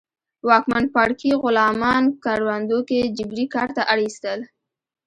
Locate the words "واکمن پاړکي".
0.47-1.31